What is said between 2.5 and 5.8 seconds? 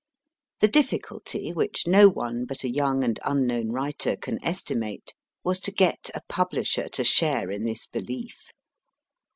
a young and unknown writer can estimate, was to